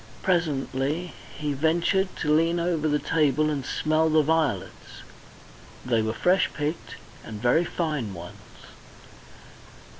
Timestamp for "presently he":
0.23-1.53